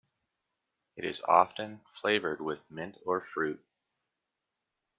[0.97, 3.63] It is often flavored with mint or fruit.